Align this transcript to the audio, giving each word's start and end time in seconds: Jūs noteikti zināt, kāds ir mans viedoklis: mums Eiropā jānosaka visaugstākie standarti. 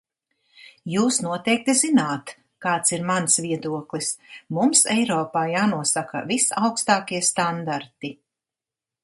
Jūs 0.91 1.17
noteikti 1.25 1.75
zināt, 1.81 2.33
kāds 2.67 2.95
ir 2.97 3.05
mans 3.09 3.37
viedoklis: 3.45 4.09
mums 4.59 4.83
Eiropā 4.97 5.45
jānosaka 5.53 6.25
visaugstākie 6.33 7.23
standarti. 7.31 8.13